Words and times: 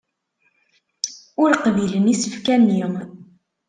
Ur 1.41 1.51
qbilen 1.63 2.11
isefka-nni. 2.13 2.81